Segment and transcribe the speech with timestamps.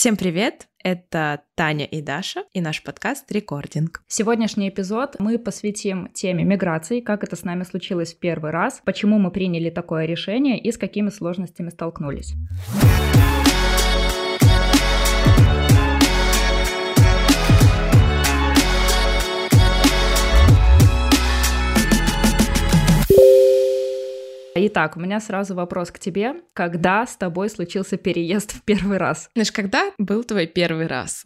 [0.00, 0.66] Всем привет!
[0.82, 4.02] Это Таня и Даша и наш подкаст «Рекординг».
[4.08, 9.18] Сегодняшний эпизод мы посвятим теме миграции, как это с нами случилось в первый раз, почему
[9.18, 12.32] мы приняли такое решение и с какими сложностями столкнулись.
[24.66, 26.34] Итак, у меня сразу вопрос к тебе.
[26.52, 29.30] Когда с тобой случился переезд в первый раз?
[29.32, 31.24] Знаешь, когда был твой первый раз?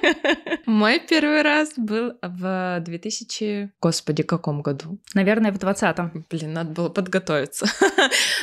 [0.66, 3.72] Мой первый раз был в 2000...
[3.80, 4.98] Господи, каком году?
[5.12, 6.24] Наверное, в 20-м.
[6.30, 7.66] Блин, надо было подготовиться.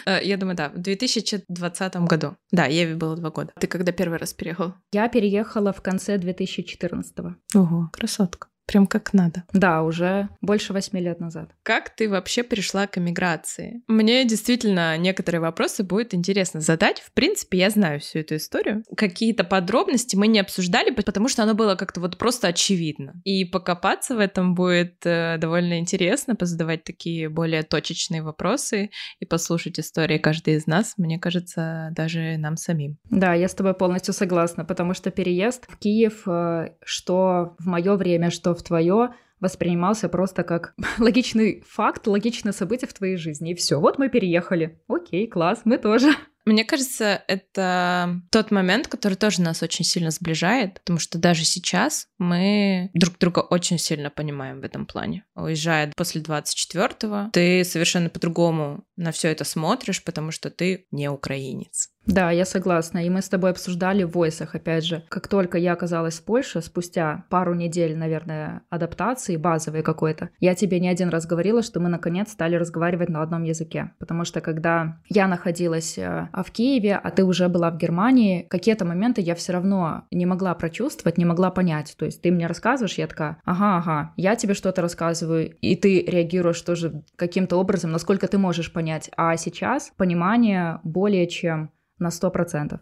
[0.05, 2.35] Э, я думаю, да, в 2020 году.
[2.51, 3.53] Да, Еве было два года.
[3.57, 4.73] Ты когда первый раз переехал?
[4.91, 7.35] Я переехала в конце 2014 -го.
[7.55, 8.47] Ого, красотка.
[8.65, 9.43] Прям как надо.
[9.53, 11.51] Да, уже больше восьми лет назад.
[11.63, 13.83] Как ты вообще пришла к эмиграции?
[13.87, 17.01] Мне действительно некоторые вопросы будет интересно задать.
[17.01, 18.83] В принципе, я знаю всю эту историю.
[18.95, 23.21] Какие-то подробности мы не обсуждали, потому что оно было как-то вот просто очевидно.
[23.23, 28.89] И покопаться в этом будет э, довольно интересно, позадавать такие более точечные вопросы
[29.19, 32.97] и послушать истории каждой из нас, мне кажется, даже нам самим.
[33.09, 37.95] Да, я с тобой полностью согласна, потому что переезд в Киев, э, что в мое
[37.95, 43.51] время, что в твое воспринимался просто как логичный факт, логичное событие в твоей жизни.
[43.51, 44.81] И все, вот мы переехали.
[44.87, 46.13] Окей, класс, мы тоже.
[46.45, 52.07] Мне кажется, это тот момент, который тоже нас очень сильно сближает, потому что даже сейчас
[52.17, 55.25] мы друг друга очень сильно понимаем в этом плане.
[55.35, 61.92] Уезжая после 24-го, ты совершенно по-другому на все это смотришь, потому что ты не украинец.
[62.05, 63.05] Да, я согласна.
[63.05, 65.03] И мы с тобой обсуждали в войсах, опять же.
[65.09, 70.79] Как только я оказалась в Польше, спустя пару недель, наверное, адаптации базовой какой-то, я тебе
[70.79, 73.91] не один раз говорила, что мы наконец стали разговаривать на одном языке.
[73.99, 78.85] Потому что когда я находилась э, в Киеве, а ты уже была в Германии, какие-то
[78.85, 81.95] моменты я все равно не могла прочувствовать, не могла понять.
[81.97, 86.01] То есть ты мне рассказываешь, я такая, ага, ага, я тебе что-то рассказываю, и ты
[86.01, 89.09] реагируешь тоже каким-то образом, насколько ты можешь понять.
[89.15, 92.79] А сейчас понимание более чем на 100%.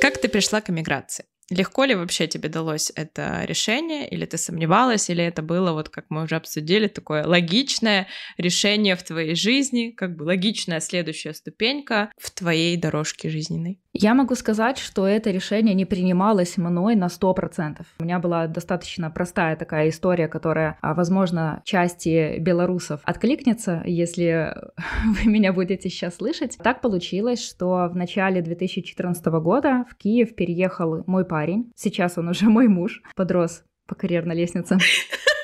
[0.00, 1.24] Как ты пришла к эмиграции?
[1.48, 6.06] Легко ли вообще тебе далось это решение, или ты сомневалась, или это было, вот как
[6.08, 12.32] мы уже обсудили, такое логичное решение в твоей жизни, как бы логичная следующая ступенька в
[12.32, 13.80] твоей дорожке жизненной?
[13.98, 17.82] Я могу сказать, что это решение не принималось мной на 100%.
[17.98, 24.54] У меня была достаточно простая такая история, которая, а, возможно, части белорусов откликнется, если
[25.22, 26.58] вы меня будете сейчас слышать.
[26.62, 31.72] Так получилось, что в начале 2014 года в Киев переехал мой парень.
[31.74, 34.76] Сейчас он уже мой муж, подрос по карьерной лестнице.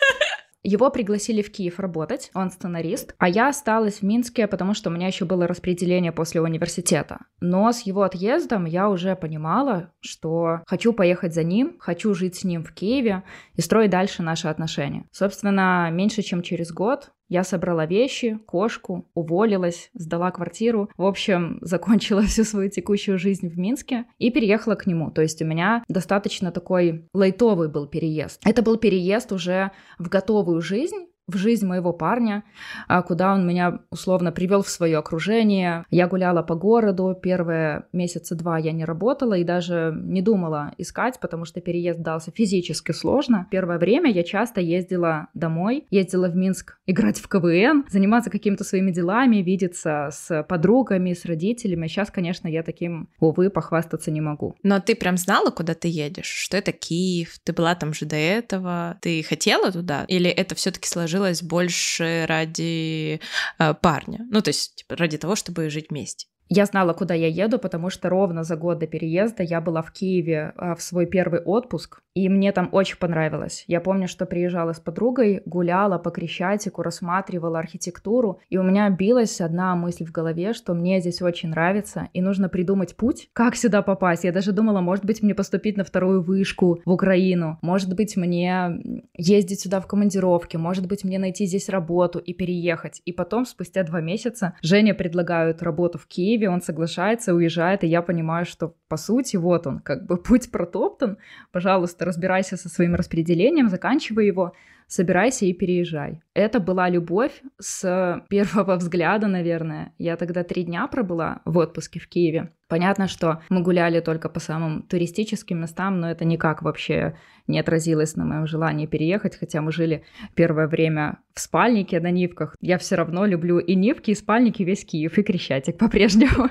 [0.64, 4.92] Его пригласили в Киев работать, он сценарист, а я осталась в Минске, потому что у
[4.92, 7.18] меня еще было распределение после университета.
[7.40, 12.44] Но с его отъездом я уже понимала, что хочу поехать за ним, хочу жить с
[12.44, 13.24] ним в Киеве
[13.54, 15.06] и строить дальше наши отношения.
[15.10, 20.90] Собственно, меньше чем через год я собрала вещи, кошку, уволилась, сдала квартиру.
[20.96, 25.10] В общем, закончила всю свою текущую жизнь в Минске и переехала к нему.
[25.10, 28.40] То есть у меня достаточно такой лайтовый был переезд.
[28.44, 32.42] Это был переезд уже в готовую жизнь, в жизнь моего парня,
[32.88, 35.84] а, куда он меня условно привел в свое окружение.
[35.90, 41.20] Я гуляла по городу, первые месяца два я не работала и даже не думала искать,
[41.20, 43.46] потому что переезд дался физически сложно.
[43.50, 48.90] Первое время я часто ездила домой, ездила в Минск играть в КВН, заниматься какими-то своими
[48.90, 51.86] делами, видеться с подругами, с родителями.
[51.86, 54.56] Сейчас, конечно, я таким, увы, похвастаться не могу.
[54.62, 56.26] Но ты прям знала, куда ты едешь?
[56.26, 57.38] Что это Киев?
[57.44, 58.98] Ты была там же до этого?
[59.00, 60.04] Ты хотела туда?
[60.08, 63.20] Или это все-таки сложилось сложилось больше ради
[63.58, 64.20] э, парня.
[64.30, 66.26] Ну, то есть типа, ради того, чтобы жить вместе.
[66.54, 69.90] Я знала, куда я еду, потому что ровно за год до переезда я была в
[69.90, 73.64] Киеве а, в свой первый отпуск, и мне там очень понравилось.
[73.68, 79.40] Я помню, что приезжала с подругой, гуляла по Крещатику, рассматривала архитектуру, и у меня билась
[79.40, 83.80] одна мысль в голове, что мне здесь очень нравится, и нужно придумать путь, как сюда
[83.80, 84.24] попасть.
[84.24, 88.78] Я даже думала, может быть, мне поступить на вторую вышку в Украину, может быть, мне
[89.16, 93.00] ездить сюда в командировке, может быть, мне найти здесь работу и переехать.
[93.06, 97.86] И потом, спустя два месяца, Женя предлагают работу в Киеве, Киеве, он соглашается, уезжает, и
[97.86, 101.18] я понимаю, что по сути вот он, как бы путь протоптан,
[101.52, 104.52] пожалуйста, разбирайся со своим распределением, заканчивай его,
[104.92, 106.20] собирайся и переезжай.
[106.34, 109.94] Это была любовь с первого взгляда, наверное.
[109.98, 112.52] Я тогда три дня пробыла в отпуске в Киеве.
[112.68, 117.16] Понятно, что мы гуляли только по самым туристическим местам, но это никак вообще
[117.46, 120.04] не отразилось на моем желании переехать, хотя мы жили
[120.34, 122.54] первое время в спальнике на Нивках.
[122.60, 126.50] Я все равно люблю и Нивки, и спальники, весь Киев, и Крещатик по-прежнему.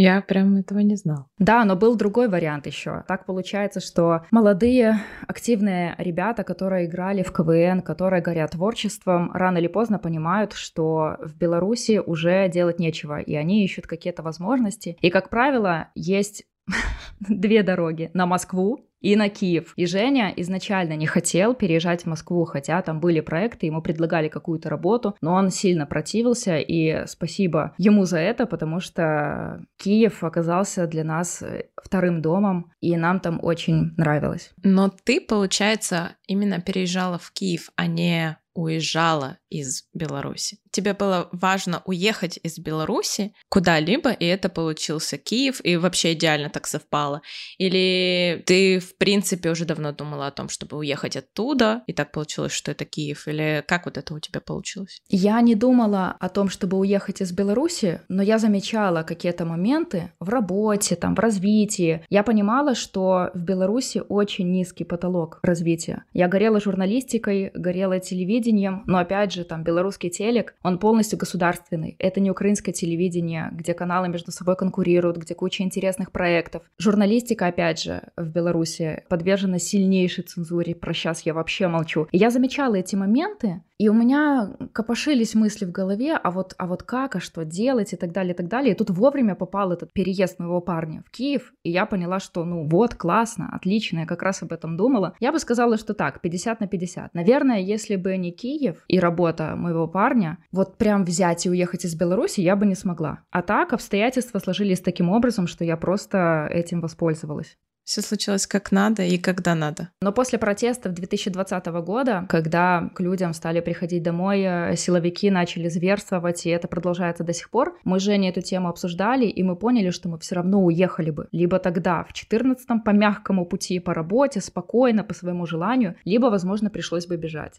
[0.00, 1.26] Я прям этого не знал.
[1.40, 3.02] Да, но был другой вариант еще.
[3.08, 9.66] Так получается, что молодые, активные ребята, которые играли в КВН, которые горят творчеством, рано или
[9.66, 14.96] поздно понимают, что в Беларуси уже делать нечего, и они ищут какие-то возможности.
[15.00, 16.44] И, как правило, есть
[17.18, 19.72] две дороги на Москву и на Киев.
[19.76, 24.68] И Женя изначально не хотел переезжать в Москву, хотя там были проекты, ему предлагали какую-то
[24.68, 31.04] работу, но он сильно противился, и спасибо ему за это, потому что Киев оказался для
[31.04, 34.52] нас э, вторым домом, и нам там очень нравилось.
[34.62, 40.58] Но ты, получается, именно переезжала в Киев, а не уезжала из Беларуси.
[40.70, 46.66] Тебе было важно уехать из Беларуси куда-либо, и это получился Киев, и вообще идеально так
[46.66, 47.22] совпало.
[47.56, 52.52] Или ты, в принципе, уже давно думала о том, чтобы уехать оттуда, и так получилось,
[52.52, 53.28] что это Киев?
[53.28, 55.00] Или как вот это у тебя получилось?
[55.08, 60.28] Я не думала о том, чтобы уехать из Беларуси, но я замечала какие-то моменты в
[60.28, 62.04] работе, там, в развитии.
[62.10, 66.04] Я понимала, что в Беларуси очень низкий потолок развития.
[66.12, 68.47] Я горела журналистикой, горела телевидением,
[68.86, 71.96] но опять же, там, белорусский телек, он полностью государственный.
[71.98, 76.62] Это не украинское телевидение, где каналы между собой конкурируют, где куча интересных проектов.
[76.78, 80.74] Журналистика, опять же, в Беларуси подвержена сильнейшей цензуре.
[80.74, 82.08] Про сейчас я вообще молчу.
[82.10, 86.66] И я замечала эти моменты, и у меня копошились мысли в голове, а вот, а
[86.66, 88.74] вот как, а что делать и так далее, и так далее.
[88.74, 92.68] И тут вовремя попал этот переезд моего парня в Киев, и я поняла, что ну
[92.68, 95.14] вот, классно, отлично, я как раз об этом думала.
[95.20, 97.14] Я бы сказала, что так, 50 на 50.
[97.14, 101.94] Наверное, если бы не Киев и работа моего парня, вот прям взять и уехать из
[101.94, 103.20] Беларуси я бы не смогла.
[103.30, 107.56] А так обстоятельства сложились таким образом, что я просто этим воспользовалась.
[107.88, 109.88] Все случилось как надо и когда надо.
[110.02, 116.44] Но после протестов 2020 года, когда к людям стали приходить домой, э, силовики начали зверствовать,
[116.44, 119.88] и это продолжается до сих пор, мы с Женей эту тему обсуждали, и мы поняли,
[119.88, 121.28] что мы все равно уехали бы.
[121.32, 126.68] Либо тогда, в 14-м, по мягкому пути, по работе, спокойно, по своему желанию, либо, возможно,
[126.68, 127.58] пришлось бы бежать.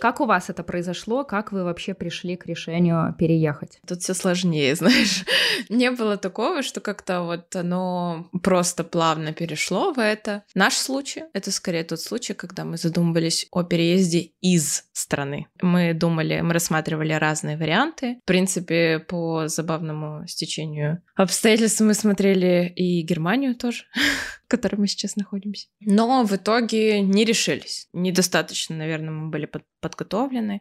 [0.00, 1.24] Как у вас это произошло?
[1.24, 3.80] Как вы вообще пришли к решению переехать?
[3.86, 5.24] Тут все сложнее, знаешь.
[5.68, 10.42] Не было такого, что как-то вот оно просто плавно перешло в это.
[10.54, 15.48] Наш случай— это скорее тот случай, когда мы задумывались о переезде из страны.
[15.60, 18.18] Мы думали, мы рассматривали разные варианты.
[18.22, 23.84] В принципе, по забавному стечению обстоятельств мы смотрели и Германию тоже
[24.50, 25.68] которой мы сейчас находимся.
[25.80, 27.88] Но в итоге не решились.
[27.92, 30.60] Недостаточно, наверное, мы были под, подготовлены.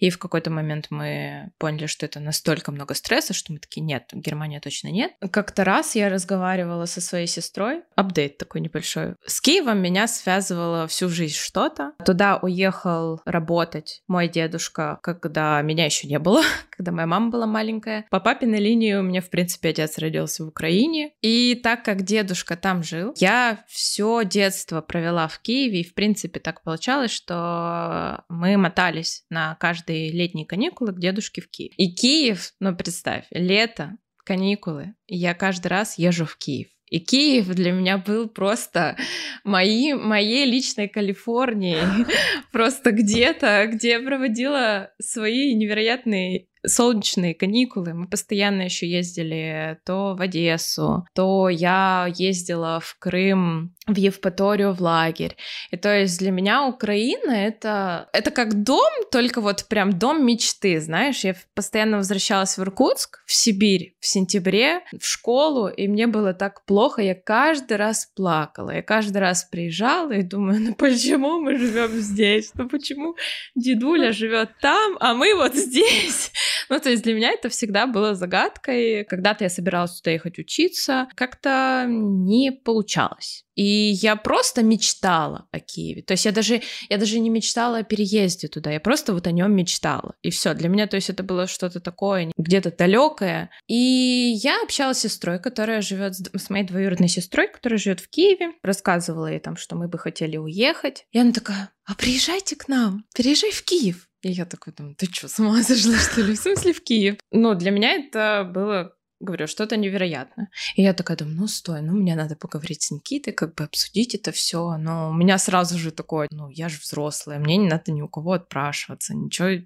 [0.00, 4.10] И в какой-то момент мы поняли, что это настолько много стресса, что мы такие, нет,
[4.12, 5.12] Германия точно нет.
[5.30, 9.14] Как-то раз я разговаривала со своей сестрой, апдейт такой небольшой.
[9.24, 11.92] С Киевом меня связывало всю жизнь что-то.
[12.04, 18.04] Туда уехал работать мой дедушка, когда меня еще не было, когда моя мама была маленькая.
[18.10, 21.12] По папиной линии у меня, в принципе, отец родился в Украине.
[21.22, 25.92] И так как дедушка там жил, я я все детство провела в Киеве, и, в
[25.94, 31.74] принципе, так получалось, что мы мотались на каждые летние каникулы к дедушке в Киев.
[31.76, 36.68] И Киев, ну, представь, лето, каникулы, и я каждый раз езжу в Киев.
[36.90, 38.96] И Киев для меня был просто
[39.44, 42.06] мои, моей личной Калифорнией.
[42.50, 47.94] Просто где-то, где я проводила свои невероятные солнечные каникулы.
[47.94, 54.80] Мы постоянно еще ездили то в Одессу, то я ездила в Крым, в Евпаторию, в
[54.80, 55.36] лагерь.
[55.70, 60.80] И то есть для меня Украина это, это как дом, только вот прям дом мечты,
[60.80, 61.24] знаешь.
[61.24, 66.64] Я постоянно возвращалась в Иркутск, в Сибирь в сентябре, в школу, и мне было так
[66.64, 68.70] плохо, я каждый раз плакала.
[68.70, 72.52] Я каждый раз приезжала и думаю, ну почему мы живем здесь?
[72.54, 73.16] Ну почему
[73.54, 76.30] дедуля живет там, а мы вот здесь?
[76.68, 79.04] Ну, то есть для меня это всегда было загадкой.
[79.04, 83.44] Когда-то я собиралась туда ехать учиться, как-то не получалось.
[83.58, 86.02] И я просто мечтала о Киеве.
[86.02, 89.32] То есть я даже, я даже не мечтала о переезде туда, я просто вот о
[89.32, 90.14] нем мечтала.
[90.22, 90.54] И все.
[90.54, 93.50] Для меня, то есть это было что-то такое, где-то далекое.
[93.66, 98.52] И я общалась с сестрой, которая живет с моей двоюродной сестрой, которая живет в Киеве.
[98.62, 101.06] Рассказывала ей там, что мы бы хотели уехать.
[101.10, 104.06] И она такая, а приезжайте к нам, переезжай в Киев.
[104.22, 106.36] И я такой думаю, ты что, с ума сошла, что ли?
[106.36, 107.16] В смысле в Киев?
[107.32, 110.50] Но для меня это было говорю, что-то невероятное.
[110.76, 114.14] И я такая думаю, ну стой, ну мне надо поговорить с Никитой, как бы обсудить
[114.14, 114.76] это все.
[114.76, 118.08] Но у меня сразу же такое, ну я же взрослая, мне не надо ни у
[118.08, 119.64] кого отпрашиваться, ничего,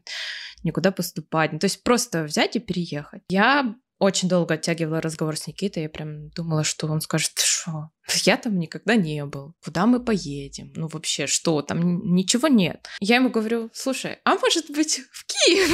[0.62, 1.52] никуда поступать.
[1.52, 3.22] Ну, то есть просто взять и переехать.
[3.28, 7.90] Я очень долго оттягивала разговор с Никитой, я прям думала, что он скажет, что
[8.24, 12.88] я там никогда не был, куда мы поедем, ну вообще, что там, ничего нет.
[12.98, 15.70] Я ему говорю, слушай, а может быть в Киев?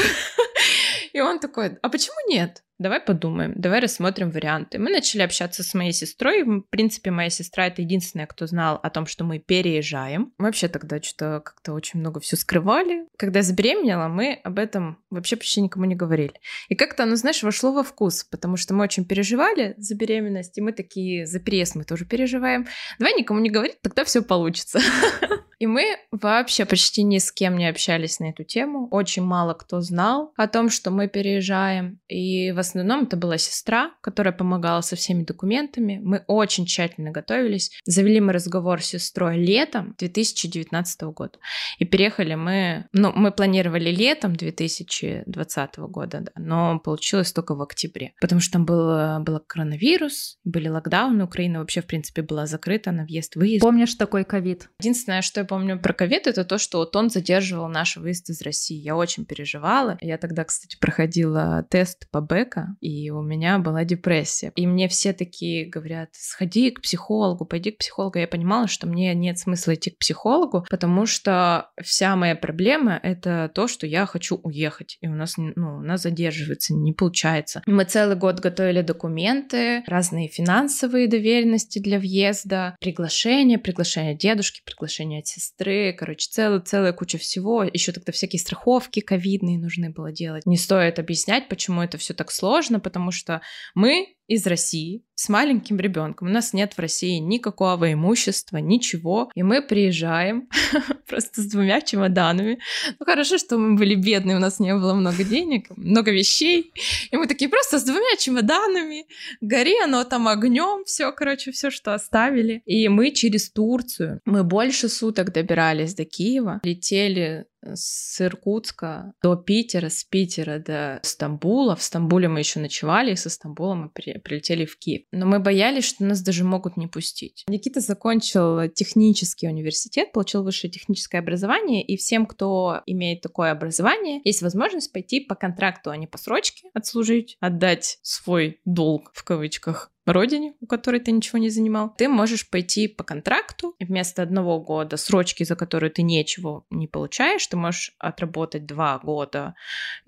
[1.15, 2.63] И он такой, а почему нет?
[2.79, 4.79] Давай подумаем, давай рассмотрим варианты.
[4.79, 6.43] Мы начали общаться с моей сестрой.
[6.45, 10.33] В принципе, моя сестра это единственная, кто знал о том, что мы переезжаем.
[10.39, 13.07] Мы вообще тогда что-то как-то очень много все скрывали.
[13.17, 16.35] Когда я забеременела, мы об этом вообще почти никому не говорили.
[16.69, 20.61] И как-то оно, знаешь, вошло во вкус, потому что мы очень переживали за беременность, и
[20.61, 22.67] мы такие, за переезд мы тоже переживаем.
[22.99, 24.81] Давай никому не говорить, тогда все получится.
[25.59, 28.89] И мы вообще почти ни с кем не общались на эту тему.
[28.91, 32.01] Очень мало кто знал о том, что мы переезжаем.
[32.09, 36.01] И в основном это была сестра, которая помогала со всеми документами.
[36.03, 37.73] Мы очень тщательно готовились.
[37.85, 41.39] Завели мы разговор с сестрой летом 2019 года.
[41.79, 42.87] И переехали мы...
[42.93, 48.13] Ну, мы планировали летом 2020 года, да, но получилось только в октябре.
[48.21, 53.05] Потому что там был, был коронавирус, были локдауны, Украина вообще, в принципе, была закрыта на
[53.05, 53.61] въезд-выезд.
[53.61, 54.69] Помнишь такой ковид?
[54.79, 58.43] Единственное, что я помню про ковид, это то, что вот он задерживал наш выезд из
[58.43, 58.77] России.
[58.77, 59.99] Я очень переживала.
[60.01, 64.53] Я тогда, кстати, проходила тест по БЭКа, и у меня была депрессия.
[64.55, 68.19] И мне все такие говорят, сходи к психологу, пойди к психологу.
[68.19, 73.51] Я понимала, что мне нет смысла идти к психологу, потому что вся моя проблема— это
[73.55, 74.99] то, что я хочу уехать.
[75.01, 77.63] И у нас, ну, у нас задерживается, не получается.
[77.67, 85.27] Мы целый год готовили документы, разные финансовые доверенности для въезда, приглашение, приглашение дедушки, приглашение от
[85.39, 87.63] сестры, короче, целая, целая куча всего.
[87.63, 90.47] Еще тогда всякие страховки ковидные нужны было делать.
[90.47, 93.41] Не стоит объяснять, почему это все так сложно, потому что
[93.75, 96.29] мы из России с маленьким ребенком.
[96.29, 99.31] У нас нет в России никакого имущества, ничего.
[99.35, 100.49] И мы приезжаем
[101.09, 102.61] просто с двумя чемоданами.
[103.01, 106.73] Ну хорошо, что мы были бедные, у нас не было много денег, много вещей.
[107.11, 109.07] И мы такие просто с двумя чемоданами.
[109.41, 112.63] Гори оно там огнем, все, короче, все, что оставили.
[112.65, 119.89] И мы через Турцию, мы больше суток добирались до Киева, летели с Иркутска до Питера,
[119.89, 121.77] с Питера до Стамбула.
[121.77, 125.03] В Стамбуле мы еще ночевали, и со Стамбула мы при, прилетели в Киев.
[125.13, 127.45] Но мы боялись, что нас даже могут не пустить.
[127.49, 134.43] Никита закончил технический университет, получил высшее техническое образование, и всем, кто имеет такое образование, есть
[134.43, 140.55] возможность пойти по контракту, а не по срочке отслужить, отдать свой долг в кавычках родине,
[140.61, 144.97] у которой ты ничего не занимал, ты можешь пойти по контракту, и вместо одного года
[144.97, 149.55] срочки, за которую ты ничего не получаешь, ты можешь отработать два года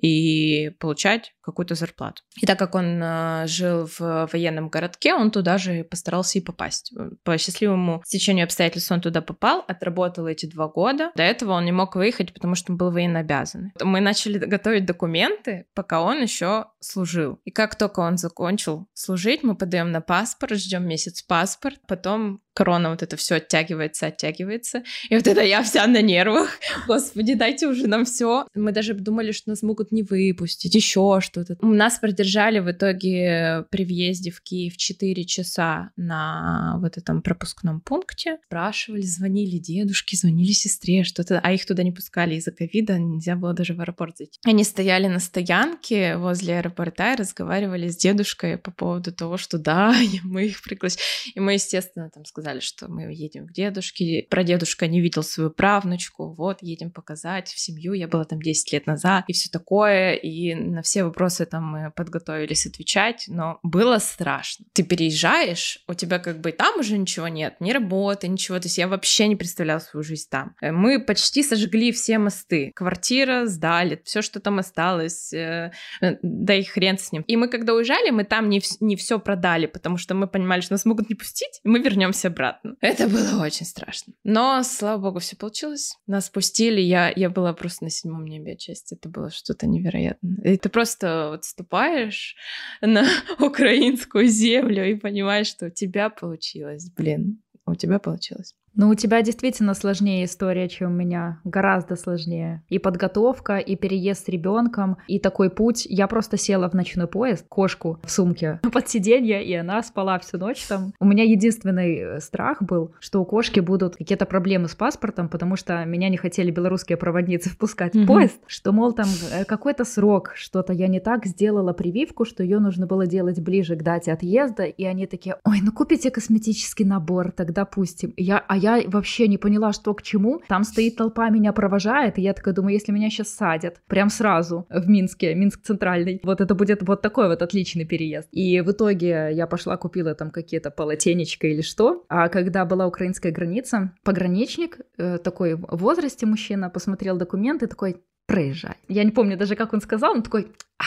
[0.00, 2.22] и получать какую-то зарплату.
[2.40, 6.92] И так как он э, жил в военном городке, он туда же постарался и попасть.
[7.24, 11.10] По счастливому стечению обстоятельств он туда попал, отработал эти два года.
[11.16, 13.72] До этого он не мог выехать, потому что он был военно обязан.
[13.82, 17.40] Мы начали готовить документы, пока он еще служил.
[17.44, 22.90] И как только он закончил служить, мы подаем на паспорт, ждем месяц паспорт, потом корона
[22.90, 24.82] вот это все оттягивается, оттягивается.
[25.08, 26.58] И вот это я вся на нервах.
[26.86, 28.46] Господи, дайте уже нам все.
[28.54, 31.56] Мы даже думали, что нас могут не выпустить, еще что-то.
[31.62, 38.36] Нас продержали в итоге при въезде в Киев 4 часа на вот этом пропускном пункте.
[38.44, 43.54] Спрашивали, звонили дедушке, звонили сестре, что-то, а их туда не пускали из-за ковида, нельзя было
[43.54, 44.38] даже в аэропорт зайти.
[44.44, 49.94] Они стояли на стоянке возле аэропорта и разговаривали с дедушкой по поводу того, что да,
[50.24, 51.02] мы их пригласили.
[51.34, 54.26] И мы, естественно, там сказали, сказали, что мы едем к дедушке.
[54.28, 56.34] Про дедушка не видел свою правнучку.
[56.34, 57.92] Вот, едем показать в семью.
[57.92, 60.14] Я была там 10 лет назад и все такое.
[60.14, 64.66] И на все вопросы там мы подготовились отвечать, но было страшно.
[64.72, 68.58] Ты переезжаешь, у тебя как бы там уже ничего нет, ни работы, ничего.
[68.58, 70.54] То есть я вообще не представляла свою жизнь там.
[70.60, 72.72] Мы почти сожгли все мосты.
[72.74, 77.22] Квартира сдали, все, что там осталось, э, да и хрен с ним.
[77.22, 80.74] И мы когда уезжали, мы там не, не все продали, потому что мы понимали, что
[80.74, 82.76] нас могут не пустить, и мы вернемся обратно.
[82.80, 84.14] Это было очень страшно.
[84.24, 85.96] Но, слава богу, все получилось.
[86.06, 88.94] Нас пустили, я, я была просто на седьмом небе отчасти.
[88.94, 90.42] Это было что-то невероятное.
[90.44, 92.36] И ты просто вот ступаешь
[92.80, 93.06] на
[93.38, 96.90] украинскую землю и понимаешь, что у тебя получилось.
[96.96, 98.54] Блин, у тебя получилось.
[98.74, 101.40] Ну, у тебя действительно сложнее история, чем у меня.
[101.44, 102.62] Гораздо сложнее.
[102.68, 105.86] И подготовка, и переезд с ребенком, и такой путь.
[105.88, 110.38] Я просто села в ночной поезд, кошку в сумке под сиденье, и она спала всю
[110.38, 110.92] ночь там.
[111.00, 115.56] У меня единственный э, страх был, что у кошки будут какие-то проблемы с паспортом, потому
[115.56, 120.32] что меня не хотели белорусские проводницы впускать в поезд, что, мол, там э, какой-то срок,
[120.34, 124.64] что-то я не так сделала прививку, что ее нужно было делать ближе к дате отъезда,
[124.64, 128.14] и они такие, ой, ну купите косметический набор, тогда пустим.
[128.16, 130.42] Я, а я вообще не поняла, что к чему.
[130.48, 134.66] Там стоит толпа, меня провожает, и я такая думаю, если меня сейчас садят, прям сразу
[134.68, 138.28] в Минске, Минск центральный, вот это будет вот такой вот отличный переезд.
[138.32, 143.32] И в итоге я пошла, купила там какие-то полотенечко или что, а когда была украинская
[143.32, 147.96] граница, пограничник, э, такой в возрасте мужчина, посмотрел документы, такой,
[148.26, 148.76] проезжай.
[148.88, 150.84] Я не помню даже, как он сказал, но такой, а,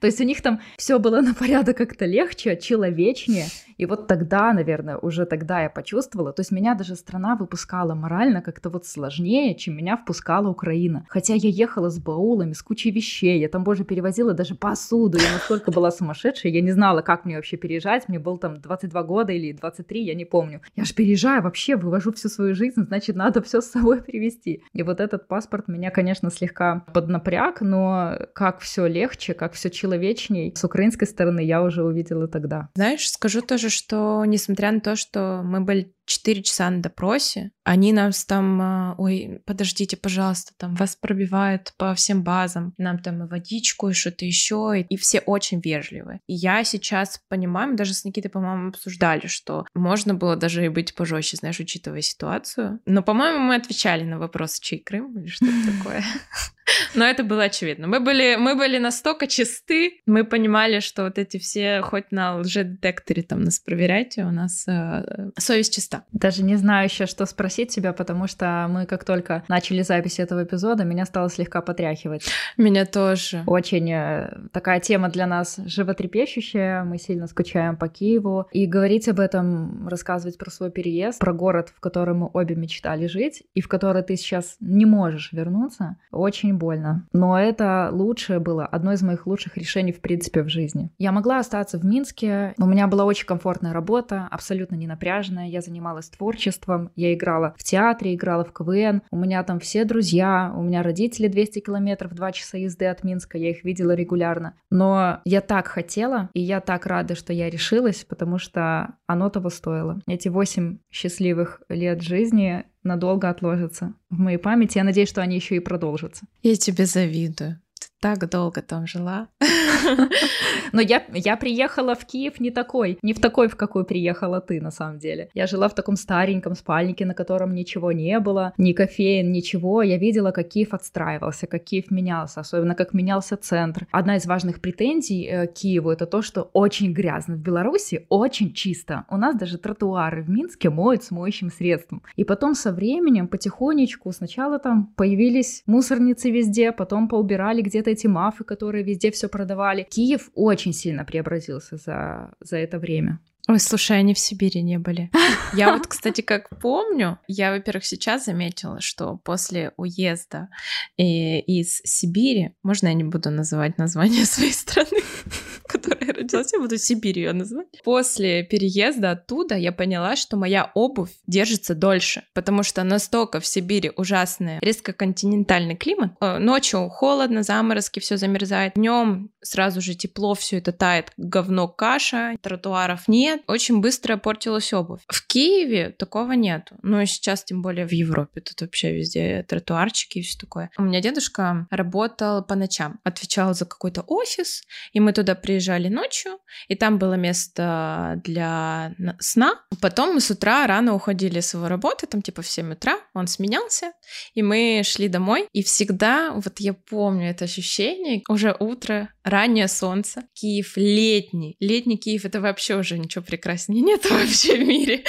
[0.00, 3.46] То есть у них там все было на порядок как-то легче, человечнее.
[3.76, 8.42] И вот тогда, наверное, уже тогда я почувствовала, то есть меня даже страна выпускала морально
[8.42, 11.06] как-то вот сложнее, чем меня впускала Украина.
[11.08, 15.32] Хотя я ехала с баулами, с кучей вещей, я там, боже, перевозила даже посуду, я
[15.32, 19.32] настолько была сумасшедшая, я не знала, как мне вообще переезжать, мне было там 22 года
[19.32, 20.60] или 23, я не помню.
[20.76, 24.62] Я же переезжаю вообще, вывожу всю свою жизнь, значит, надо все с собой привезти.
[24.72, 30.54] И вот этот паспорт меня, конечно, слегка поднапряг, но как все легче, как все человечней
[30.56, 32.68] с украинской стороны я уже увидела тогда.
[32.74, 37.92] Знаешь, скажу тоже, что несмотря на то, что мы были 4 часа на допросе, они
[37.92, 43.28] нас там, а, ой, подождите, пожалуйста, там вас пробивают по всем базам, нам там и
[43.28, 46.20] водичку, и что-то еще, и все очень вежливы.
[46.26, 50.68] И я сейчас понимаю, мы даже с Никитой, по-моему, обсуждали, что можно было даже и
[50.68, 52.80] быть пожестче, знаешь, учитывая ситуацию.
[52.86, 56.04] Но, по-моему, мы отвечали на вопрос, чей Крым или что-то такое.
[56.94, 57.86] Но это было очевидно.
[57.86, 63.22] Мы были, мы были настолько чисты, мы понимали, что вот эти все, хоть на лжедетекторе
[63.22, 66.01] там нас проверяйте, у нас э, совесть чиста.
[66.12, 70.44] Даже не знаю еще, что спросить тебя, потому что мы как только начали запись этого
[70.44, 72.24] эпизода, меня стало слегка потряхивать.
[72.56, 73.42] Меня тоже.
[73.46, 78.46] Очень э, такая тема для нас животрепещущая, мы сильно скучаем по Киеву.
[78.52, 83.06] И говорить об этом, рассказывать про свой переезд, про город, в котором мы обе мечтали
[83.06, 87.06] жить, и в который ты сейчас не можешь вернуться, очень больно.
[87.12, 90.90] Но это лучшее было, одно из моих лучших решений в принципе в жизни.
[90.98, 95.60] Я могла остаться в Минске, у меня была очень комфортная работа, абсолютно не напряженная, я
[95.60, 100.62] занималась творчеством, я играла в театре, играла в КВН, у меня там все друзья, у
[100.62, 104.54] меня родители 200 километров, 2 часа езды от Минска, я их видела регулярно.
[104.70, 109.50] Но я так хотела, и я так рада, что я решилась, потому что оно того
[109.50, 110.00] стоило.
[110.06, 114.78] Эти 8 счастливых лет жизни надолго отложатся в моей памяти.
[114.78, 116.26] Я надеюсь, что они еще и продолжатся.
[116.42, 117.61] Я тебе завидую.
[118.02, 119.28] Так долго там жила.
[120.72, 124.60] Но я, я приехала в Киев не такой, не в такой, в какой приехала ты,
[124.60, 125.28] на самом деле.
[125.34, 129.82] Я жила в таком стареньком спальнике, на котором ничего не было, ни кофеин, ничего.
[129.82, 133.86] Я видела, как Киев отстраивался, как Киев менялся, особенно как менялся центр.
[133.92, 137.36] Одна из важных претензий э, Киеву это то, что очень грязно.
[137.36, 139.04] В Беларуси очень чисто.
[139.10, 142.02] У нас даже тротуары в Минске моют с моющим средством.
[142.16, 148.44] И потом со временем потихонечку сначала там появились мусорницы везде, потом поубирали где-то эти мафы,
[148.44, 149.86] которые везде все продавали.
[149.88, 153.20] Киев очень сильно преобразился за, за это время.
[153.48, 155.10] Ой, слушай, они в Сибири не были.
[155.54, 160.48] Я вот, кстати, как помню, я, во-первых, сейчас заметила, что после уезда
[160.96, 165.02] и, из Сибири, можно я не буду называть название своей страны,
[165.66, 167.82] которой я родилась, я буду Сибирь ее называть.
[167.84, 173.90] После переезда оттуда я поняла, что моя обувь держится дольше, потому что настолько в Сибири
[173.94, 176.12] ужасный резко-континентальный климат.
[176.20, 178.74] Э, ночью холодно, заморозки, все замерзает.
[178.74, 185.00] Днем сразу же тепло, все это тает, говно, каша, тротуаров нет, очень быстро портилась обувь.
[185.08, 186.76] В Киеве такого нету.
[186.82, 190.70] Ну и сейчас, тем более в Европе, тут вообще везде тротуарчики и все такое.
[190.78, 196.38] У меня дедушка работал по ночам, отвечал за какой-то офис, и мы туда приезжали ночью,
[196.68, 199.60] и там было место для сна.
[199.80, 203.26] Потом мы с утра рано уходили с его работы, там типа в 7 утра, он
[203.26, 203.92] сменялся,
[204.34, 210.24] и мы шли домой, и всегда, вот я помню это ощущение, уже утро, раннее солнце,
[210.34, 215.04] Киев летний, летний Киев, это вообще уже ничего прекраснее нет вообще в мире.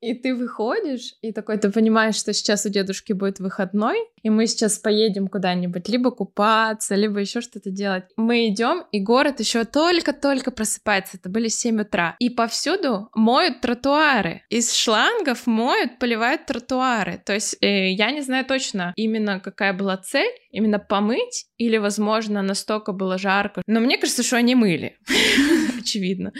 [0.00, 4.46] И ты выходишь, и такой ты понимаешь, что сейчас у дедушки будет выходной, и мы
[4.46, 8.04] сейчас поедем куда-нибудь, либо купаться, либо еще что-то делать.
[8.16, 11.18] Мы идем, и город еще только-только просыпается.
[11.18, 12.16] Это были 7 утра.
[12.18, 14.42] И повсюду моют тротуары.
[14.48, 17.22] Из шлангов моют, поливают тротуары.
[17.24, 22.40] То есть э, я не знаю точно именно какая была цель, именно помыть, или, возможно,
[22.40, 23.62] настолько было жарко.
[23.66, 24.96] Но мне кажется, что они мыли.
[25.90, 26.32] очевидно.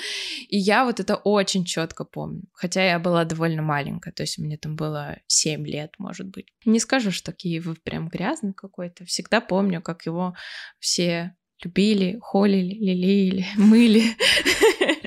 [0.48, 2.42] И я вот это очень четко помню.
[2.52, 6.46] Хотя я была довольно маленькая, то есть мне там было 7 лет, может быть.
[6.64, 9.04] Не скажу, что Киев прям грязный какой-то.
[9.04, 10.34] Всегда помню, как его
[10.78, 14.02] все любили, холили, лелеяли, мыли.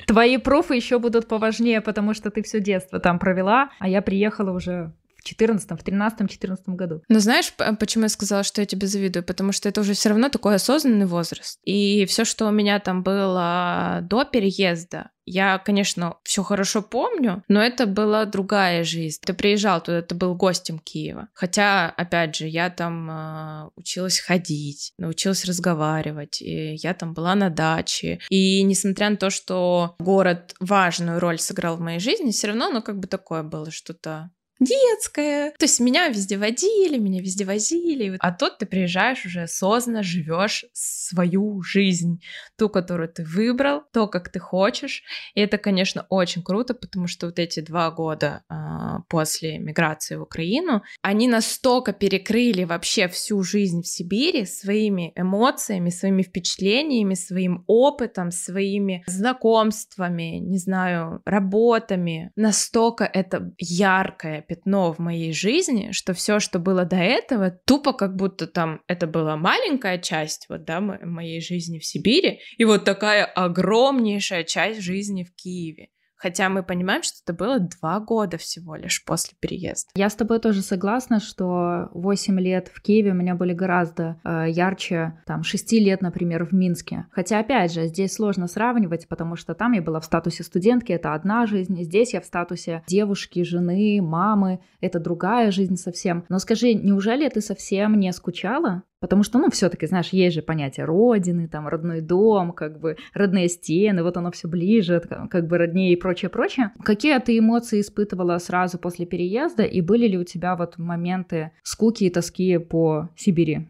[0.06, 4.52] Твои профы еще будут поважнее, потому что ты все детство там провела, а я приехала
[4.52, 7.02] уже 14 в 13-14 году.
[7.08, 9.24] Но знаешь, почему я сказала, что я тебе завидую?
[9.24, 11.58] Потому что это уже все равно такой осознанный возраст.
[11.64, 17.62] И все, что у меня там было до переезда, я, конечно, все хорошо помню, но
[17.62, 19.20] это была другая жизнь.
[19.24, 21.28] Ты приезжал туда, ты был гостем Киева.
[21.32, 27.48] Хотя, опять же, я там э, училась ходить, научилась разговаривать, и я там была на
[27.48, 28.20] даче.
[28.28, 32.82] И несмотря на то, что город важную роль сыграл в моей жизни, все равно, ну,
[32.82, 35.52] как бы такое было что-то детская.
[35.58, 38.16] То есть меня везде водили, меня везде возили.
[38.20, 42.22] А тут ты приезжаешь уже осознанно, живешь свою жизнь,
[42.56, 45.02] ту, которую ты выбрал, то, как ты хочешь.
[45.34, 50.22] И это, конечно, очень круто, потому что вот эти два года а, после миграции в
[50.22, 58.30] Украину, они настолько перекрыли вообще всю жизнь в Сибири своими эмоциями, своими впечатлениями, своим опытом,
[58.30, 62.30] своими знакомствами, не знаю, работами.
[62.36, 68.16] Настолько это яркое пятно в моей жизни, что все, что было до этого, тупо как
[68.16, 73.24] будто там это была маленькая часть вот, да, моей жизни в Сибири, и вот такая
[73.24, 75.88] огромнейшая часть жизни в Киеве.
[76.24, 79.90] Хотя мы понимаем, что это было два года всего лишь после переезда.
[79.94, 84.46] Я с тобой тоже согласна, что 8 лет в Киеве у меня были гораздо э,
[84.48, 87.04] ярче, там, 6 лет, например, в Минске.
[87.10, 91.12] Хотя, опять же, здесь сложно сравнивать, потому что там я была в статусе студентки, это
[91.12, 96.24] одна жизнь, здесь я в статусе девушки, жены, мамы, это другая жизнь совсем.
[96.30, 98.84] Но скажи, неужели ты совсем не скучала?
[99.04, 103.50] Потому что, ну, все-таки, знаешь, есть же понятие родины, там, родной дом, как бы родные
[103.50, 106.70] стены, вот оно все ближе, как бы роднее и прочее, прочее.
[106.82, 112.04] Какие ты эмоции испытывала сразу после переезда, и были ли у тебя вот моменты скуки
[112.04, 113.68] и тоски по Сибири?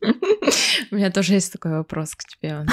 [0.92, 2.64] У меня тоже есть такой вопрос к тебе,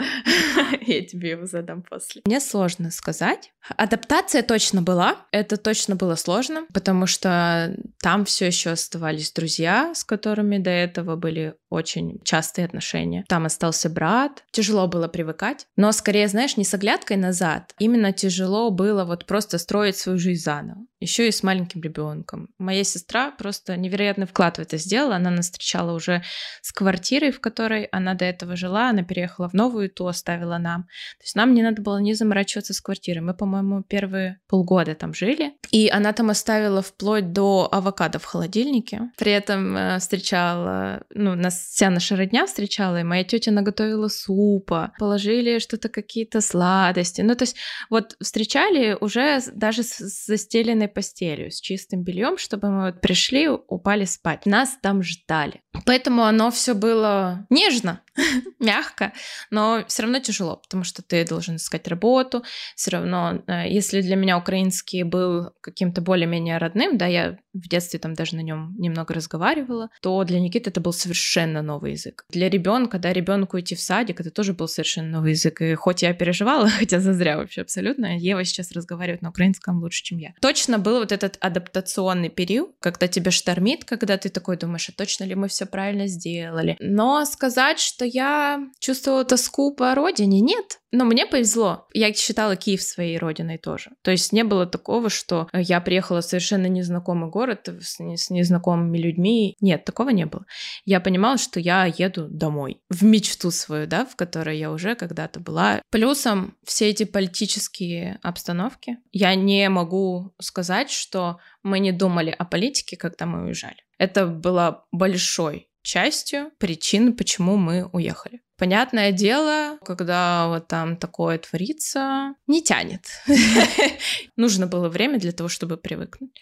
[0.86, 2.22] Я тебе его задам после.
[2.24, 3.52] Мне сложно сказать.
[3.76, 5.16] Адаптация точно была.
[5.32, 11.16] Это точно было сложно, потому что там все еще оставались друзья, с которыми до этого
[11.16, 13.24] были очень частые отношения.
[13.28, 14.44] Там остался брат.
[14.50, 15.66] Тяжело было привыкать.
[15.76, 17.74] Но скорее, знаешь, не с оглядкой назад.
[17.78, 20.80] Именно тяжело было вот просто строить свою жизнь заново.
[21.00, 22.48] Еще и с маленьким ребенком.
[22.58, 25.16] Моя сестра просто невероятный вклад в это сделала.
[25.16, 26.22] Она нас встречала уже
[26.60, 28.90] с квартирой, в которой она до этого жила.
[28.90, 30.84] Она переехала в новую, ту оставила нам.
[31.18, 33.22] То есть нам не надо было не заморачиваться с квартирой.
[33.22, 35.52] Мы, по-моему, первые полгода там жили.
[35.70, 39.10] И она там оставила вплоть до авокадо в холодильнике.
[39.16, 44.92] При этом э, встречала, ну, нас вся наша родня встречала, и моя тетя наготовила супа,
[44.98, 47.20] положили что-то, какие-то сладости.
[47.20, 47.56] Ну, то есть
[47.88, 54.04] вот встречали уже даже с застеленной постелью, с чистым бельем, чтобы мы вот пришли, упали
[54.04, 54.46] спать.
[54.46, 55.62] Нас там ждали.
[55.86, 58.00] Поэтому оно все было нежно,
[58.58, 59.12] мягко,
[59.50, 62.44] но все равно тяжело, потому что ты должен искать работу.
[62.76, 67.98] Все равно, э, если для меня украинский был каким-то более-менее родным, да, я в детстве
[67.98, 72.24] там даже на нем немного разговаривала, то для Никиты это был совершенно новый язык.
[72.30, 75.60] Для ребенка, да, ребенку идти в садик, это тоже был совершенно новый язык.
[75.60, 80.18] И хоть я переживала, хотя зазря вообще абсолютно, Ева сейчас разговаривает на украинском лучше, чем
[80.18, 80.34] я.
[80.40, 85.24] Точно был вот этот адаптационный период, когда тебя штормит, когда ты такой думаешь, а точно
[85.24, 86.76] ли мы все правильно сделали.
[86.80, 90.80] Но сказать, что я чувствовала тоску по родине, нет.
[90.92, 91.86] Но мне повезло.
[91.92, 93.92] Я считала Киев своей родиной тоже.
[94.02, 98.98] То есть не было такого, что я приехала в совершенно незнакомый город с, с незнакомыми
[98.98, 99.56] людьми.
[99.60, 100.46] Нет, такого не было.
[100.84, 102.80] Я понимала, что я еду домой.
[102.88, 105.82] В мечту свою, да, в которой я уже когда-то была.
[105.90, 108.98] Плюсом все эти политические обстановки.
[109.12, 113.76] Я не могу сказать, что мы не думали о политике, когда мы уезжали.
[113.98, 118.40] Это было большой частью причин, почему мы уехали.
[118.56, 123.06] Понятное дело, когда вот там такое творится, не тянет.
[124.36, 126.32] Нужно было время для того, чтобы привыкнуть.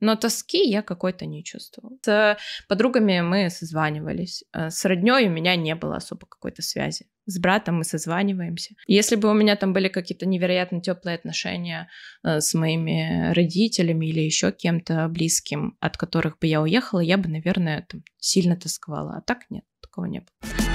[0.00, 1.96] Но тоски я какой-то не чувствовала.
[2.04, 2.36] С
[2.68, 4.44] подругами мы созванивались.
[4.52, 7.06] Э, с роднёй у меня не было особо какой-то связи.
[7.26, 8.74] С братом мы созваниваемся.
[8.86, 11.88] Если бы у меня там были какие-то невероятно теплые отношения
[12.24, 17.28] э, с моими родителями или еще кем-то близким, от которых бы я уехала, я бы,
[17.28, 19.16] наверное, там, сильно тосковала.
[19.18, 20.67] А так нет, такого не было.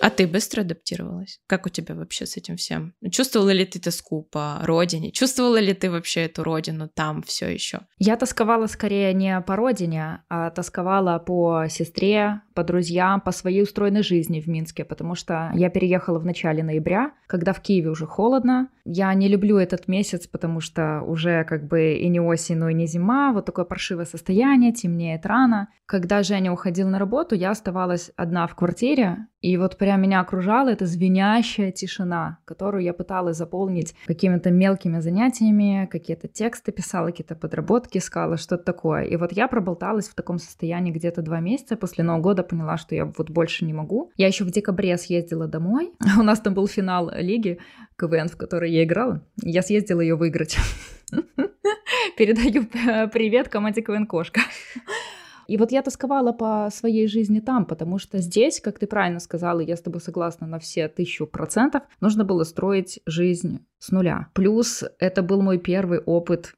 [0.00, 1.40] А ты быстро адаптировалась?
[1.46, 2.94] Как у тебя вообще с этим всем?
[3.10, 5.12] Чувствовала ли ты тоску по родине?
[5.12, 7.80] Чувствовала ли ты вообще эту родину там все еще?
[7.98, 14.02] Я тосковала скорее не по родине, а тосковала по сестре, по друзьям, по своей устроенной
[14.02, 18.68] жизни в Минске, потому что я переехала в начале ноября, когда в Киеве уже холодно.
[18.84, 22.74] Я не люблю этот месяц, потому что уже как бы и не осень, но и
[22.74, 25.68] не зима, вот такое паршивое состояние, темнеет рано.
[25.86, 30.68] Когда Женя уходил на работу, я оставалась одна в квартире, и вот прям меня окружала
[30.68, 37.98] эта звенящая тишина, которую я пыталась заполнить какими-то мелкими занятиями, какие-то тексты писала, какие-то подработки
[37.98, 39.04] искала, что-то такое.
[39.04, 41.76] И вот я проболталась в таком состоянии где-то два месяца.
[41.76, 44.10] После Нового года поняла, что я вот больше не могу.
[44.16, 45.92] Я еще в декабре съездила домой.
[46.18, 47.58] У нас там был финал лиги
[47.96, 49.22] КВН, в которой я играла.
[49.42, 50.58] Я съездила ее выиграть.
[52.16, 52.66] Передаю
[53.12, 54.40] привет команде КВН Кошка.
[55.50, 59.58] И вот я тосковала по своей жизни там, потому что здесь, как ты правильно сказала,
[59.58, 64.28] я с тобой согласна на все тысячу процентов, нужно было строить жизнь с нуля.
[64.34, 66.54] Плюс это был мой первый опыт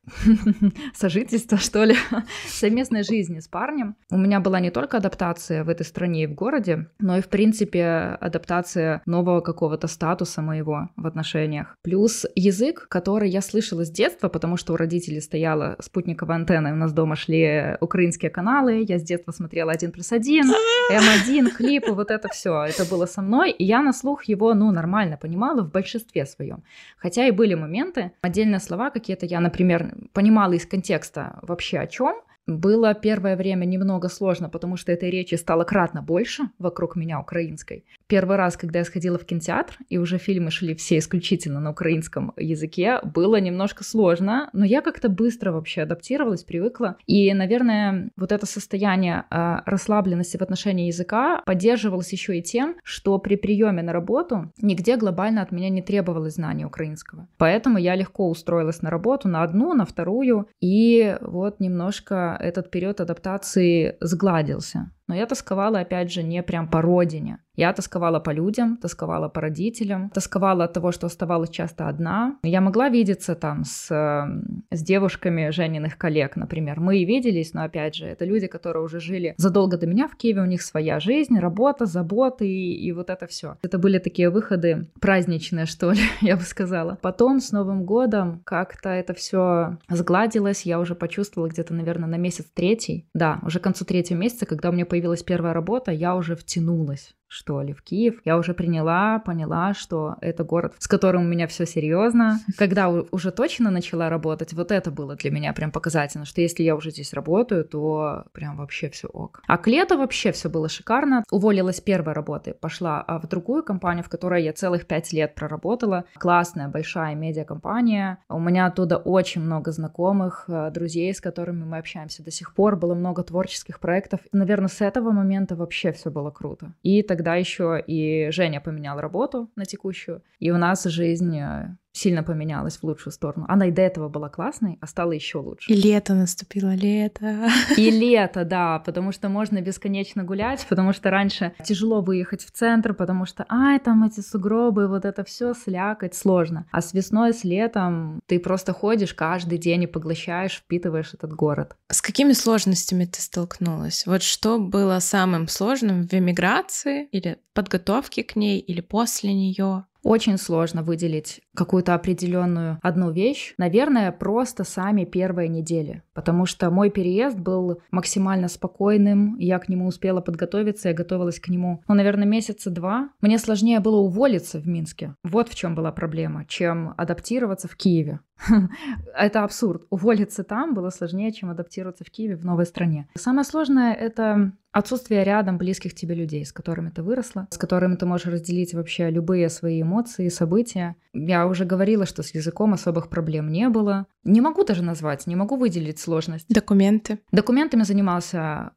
[0.95, 1.95] сожительства, что ли,
[2.49, 3.97] совместной жизни с парнем.
[4.11, 7.29] У меня была не только адаптация в этой стране и в городе, но и, в
[7.29, 11.77] принципе, адаптация нового какого-то статуса моего в отношениях.
[11.83, 16.73] Плюс язык, который я слышала с детства, потому что у родителей стояла спутниковая антенна, и
[16.73, 20.51] у нас дома шли украинские каналы, я с детства смотрела один плюс один,
[20.91, 24.71] М1, клипы, вот это все, это было со мной, и я на слух его, ну,
[24.71, 26.63] нормально понимала в большинстве своем.
[26.99, 32.17] Хотя и были моменты, отдельные слова какие-то я, например, понимала из контекста вообще о чем,
[32.47, 37.85] было первое время немного сложно, потому что этой речи стало кратно больше вокруг меня украинской.
[38.07, 42.33] Первый раз, когда я сходила в кинотеатр, и уже фильмы шли все исключительно на украинском
[42.37, 46.97] языке, было немножко сложно, но я как-то быстро вообще адаптировалась, привыкла.
[47.07, 53.19] И, наверное, вот это состояние э, расслабленности в отношении языка поддерживалось еще и тем, что
[53.19, 57.29] при приеме на работу нигде глобально от меня не требовалось знания украинского.
[57.39, 63.01] Поэтому я легко устроилась на работу, на одну, на вторую, и вот немножко этот период
[63.01, 64.91] адаптации сгладился.
[65.13, 67.39] Но я тосковала, опять же, не прям по родине.
[67.55, 72.39] Я тосковала по людям, тосковала по родителям, тосковала от того, что оставалась часто одна.
[72.43, 76.81] Я могла видеться там с, эм, с девушками Жениных коллег, например.
[76.81, 80.17] Мы и виделись, но опять же, это люди, которые уже жили задолго до меня в
[80.17, 83.59] Киеве, у них своя жизнь, работа, заботы и, и вот это все.
[83.63, 86.99] Это были такие выходы праздничные, что ли, я бы сказала.
[87.03, 92.47] Потом с Новым годом как-то это все сгладилось, я уже почувствовала где-то, наверное, на месяц
[92.55, 96.37] третий, да, уже к концу третьего месяца, когда у меня появилась первая работа, я уже
[96.37, 98.21] втянулась что ли, в Киев.
[98.25, 102.41] Я уже приняла, поняла, что это город, с которым у меня все серьезно.
[102.59, 106.77] Когда уже точно начала работать, вот это было для меня прям показательно, что если я
[106.77, 109.41] уже здесь работаю, то прям вообще все ок.
[109.49, 111.25] А к лету вообще все было шикарно.
[111.31, 116.05] Уволилась первой работы, пошла а, в другую компанию, в которой я целых пять лет проработала.
[116.19, 118.19] Классная, большая медиакомпания.
[118.29, 122.77] У меня оттуда очень много знакомых, э, друзей, с которыми мы общаемся до сих пор.
[122.77, 124.21] Было много творческих проектов.
[124.33, 126.75] Наверное, с этого момента вообще все было круто.
[126.83, 131.77] И тогда тогда еще и Женя поменял работу на текущую, и у нас жизнь э,
[131.93, 133.47] сильно поменялась в лучшую сторону.
[133.49, 135.71] Она и до этого была классной, а стала еще лучше.
[135.71, 137.49] И лето наступило, лето.
[137.77, 142.95] И лето, да, потому что можно бесконечно гулять, потому что раньше тяжело выехать в центр,
[142.95, 146.67] потому что, ай, там эти сугробы, вот это все слякать сложно.
[146.73, 151.77] А с весной, с летом ты просто ходишь каждый день и поглощаешь, впитываешь этот город.
[151.89, 154.05] С какими сложностями ты столкнулась?
[154.07, 159.85] Вот что было самым сложным в эмиграции или подготовке к ней или после нее?
[160.03, 163.55] Очень сложно выделить какую-то определенную одну вещь.
[163.59, 169.87] Наверное, просто сами первые недели, потому что мой переезд был максимально спокойным, я к нему
[169.87, 173.11] успела подготовиться, я готовилась к нему, ну, наверное, месяца два.
[173.21, 175.15] Мне сложнее было уволиться в Минске.
[175.23, 178.21] Вот в чем была проблема, чем адаптироваться в Киеве.
[179.17, 179.83] Это абсурд.
[179.91, 183.09] Уволиться там было сложнее, чем адаптироваться в Киеве, в новой стране.
[183.15, 188.07] Самое сложное— это отсутствие рядом близких тебе людей, с которыми ты выросла, с которыми ты
[188.07, 190.97] можешь разделить вообще любые свои эмоции, события.
[191.13, 194.07] Я уже говорила, что с языком особых проблем не было.
[194.25, 196.47] Не могу даже назвать, не могу выделить сложность.
[196.49, 197.21] Документы.
[197.33, 198.73] Документами занимался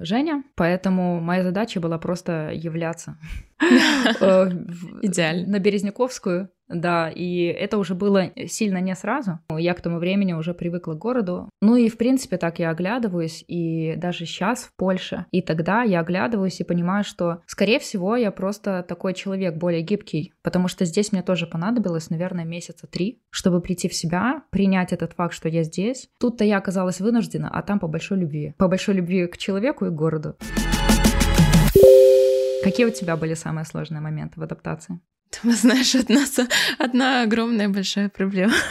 [0.00, 3.16] Женя, поэтому моя задача была просто являться.
[4.20, 4.50] Э,
[5.02, 5.48] Идеально.
[5.48, 9.40] На Березняковскую да, и это уже было сильно не сразу.
[9.50, 11.48] Я к тому времени уже привыкла к городу.
[11.60, 15.26] Ну и, в принципе, так я оглядываюсь, и даже сейчас в Польше.
[15.30, 20.34] И тогда я оглядываюсь и понимаю, что, скорее всего, я просто такой человек более гибкий,
[20.42, 25.14] потому что здесь мне тоже понадобилось, наверное, месяца три, чтобы прийти в себя, принять этот
[25.14, 26.08] факт, что я здесь.
[26.20, 28.54] Тут-то я оказалась вынуждена, а там по большой любви.
[28.58, 30.36] По большой любви к человеку и к городу.
[32.62, 35.00] Какие у тебя были самые сложные моменты в адаптации?
[35.30, 36.24] Ты знаешь, одна,
[36.78, 38.54] одна огромная большая проблема.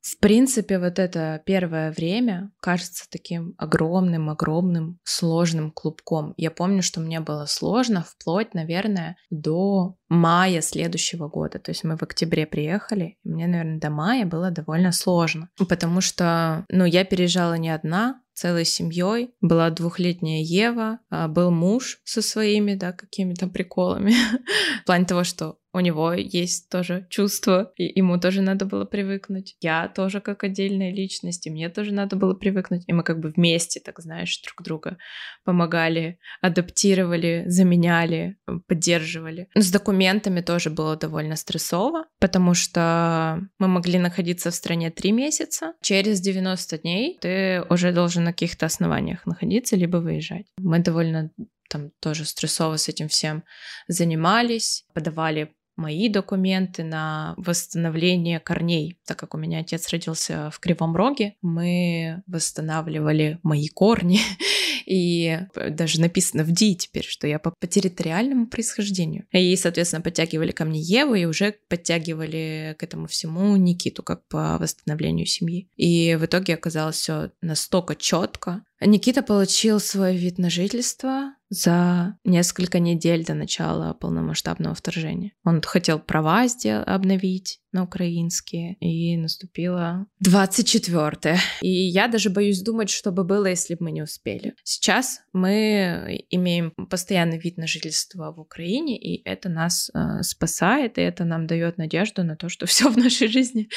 [0.00, 6.34] В принципе, вот это первое время кажется таким огромным, огромным, сложным клубком.
[6.36, 11.58] Я помню, что мне было сложно вплоть, наверное, до мая следующего года.
[11.60, 16.00] То есть мы в октябре приехали, и мне, наверное, до мая было довольно сложно, потому
[16.00, 19.34] что, ну, я переезжала не одна, целой семьей.
[19.40, 24.14] Была двухлетняя Ева, а, был муж со своими, да, какими-то приколами.
[24.82, 29.56] В плане того, что у него есть тоже чувство, и ему тоже надо было привыкнуть.
[29.60, 32.84] Я тоже как отдельная личность, и мне тоже надо было привыкнуть.
[32.86, 34.98] И мы как бы вместе, так знаешь, друг друга
[35.44, 39.48] помогали, адаптировали, заменяли, поддерживали.
[39.54, 45.74] С документами тоже было довольно стрессово, потому что мы могли находиться в стране три месяца.
[45.80, 50.46] Через 90 дней ты уже должен на каких-то основаниях находиться, либо выезжать.
[50.58, 51.30] Мы довольно
[51.68, 53.44] там тоже стрессово с этим всем
[53.88, 58.98] занимались, подавали мои документы на восстановление корней.
[59.06, 64.20] Так как у меня отец родился в Кривом Роге, мы восстанавливали мои корни.
[64.86, 65.38] И
[65.70, 69.26] даже написано в ДИ теперь, что я по, по территориальному происхождению.
[69.30, 74.58] И, соответственно, подтягивали ко мне Еву и уже подтягивали к этому всему Никиту, как по
[74.58, 75.68] восстановлению семьи.
[75.76, 82.78] И в итоге оказалось все настолько четко, Никита получил свой вид на жительство за несколько
[82.78, 85.32] недель до начала полномасштабного вторжения.
[85.44, 92.90] Он хотел права сделать, обновить на украинские, и наступило 24 И я даже боюсь думать,
[92.90, 94.54] что бы было, если бы мы не успели.
[94.62, 101.02] Сейчас мы имеем постоянный вид на жительство в Украине, и это нас э, спасает, и
[101.02, 103.68] это нам дает надежду на то, что все в нашей жизни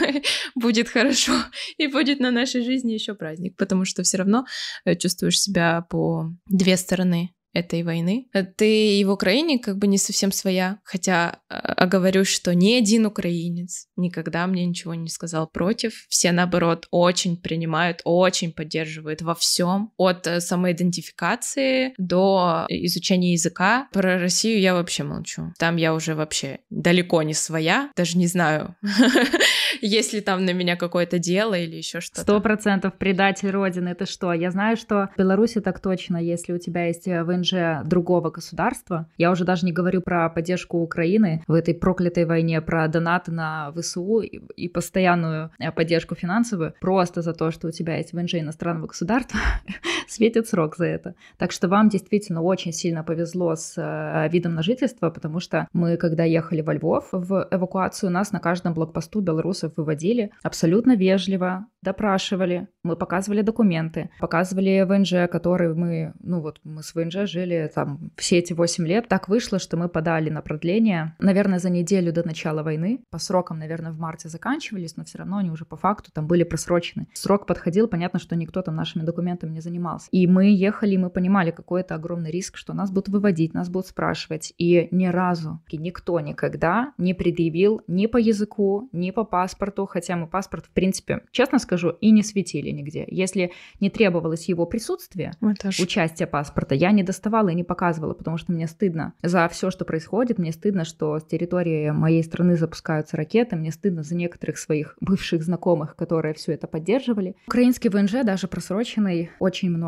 [0.54, 1.34] будет хорошо,
[1.78, 4.44] и будет на нашей жизни еще праздник, потому что все равно
[4.84, 8.28] Э, чувствуешь себя по две стороны этой войны.
[8.56, 13.86] Ты и в Украине как бы не совсем своя, хотя оговорюсь, что ни один украинец
[13.96, 16.06] никогда мне ничего не сказал против.
[16.08, 23.88] Все, наоборот, очень принимают, очень поддерживают во всем, от э, самоидентификации до изучения языка.
[23.92, 25.52] Про Россию я вообще молчу.
[25.58, 28.76] Там я уже вообще далеко не своя, даже не знаю,
[29.80, 32.22] есть ли там на меня какое-то дело или еще что-то.
[32.22, 34.32] Сто процентов предатель Родины, это что?
[34.32, 39.06] Я знаю, что в Беларуси так точно, если у тебя есть э, ВНЖ другого государства.
[39.18, 43.72] Я уже даже не говорю про поддержку Украины в этой проклятой войне, про донаты на
[43.72, 46.74] ВСУ и, и постоянную э, поддержку финансовую.
[46.80, 49.38] Просто за то, что у тебя есть ВНЖ иностранного государства,
[50.08, 51.14] светит срок за это.
[51.38, 55.96] Так что вам действительно очень сильно повезло с э, видом на жительство, потому что мы,
[55.96, 62.68] когда ехали во Львов в эвакуацию, нас на каждом блокпосту белорусов выводили абсолютно вежливо, допрашивали,
[62.82, 68.38] мы показывали документы, показывали ВНЖ, который мы, ну вот мы с ВНЖ жили там все
[68.38, 69.08] эти 8 лет.
[69.08, 73.00] Так вышло, что мы подали на продление, наверное, за неделю до начала войны.
[73.10, 76.44] По срокам, наверное, в марте заканчивались, но все равно они уже по факту там были
[76.44, 77.06] просрочены.
[77.14, 79.93] Срок подходил, понятно, что никто там нашими документами не занимался.
[80.10, 83.68] И мы ехали, и мы понимали, какой это огромный риск, что нас будут выводить, нас
[83.68, 84.54] будут спрашивать.
[84.58, 90.26] И ни разу никто никогда не предъявил ни по языку, ни по паспорту, хотя мы
[90.26, 93.04] паспорт, в принципе, честно скажу, скажу, и не светили нигде.
[93.08, 95.32] Если не требовалось его присутствие,
[95.80, 99.84] участие паспорта, я не доставала и не показывала, потому что мне стыдно за все, что
[99.84, 104.96] происходит, мне стыдно, что с территории моей страны запускаются ракеты, мне стыдно за некоторых своих
[105.00, 107.34] бывших знакомых, которые все это поддерживали.
[107.46, 109.83] Украинский ВНЖ, даже просроченный, очень много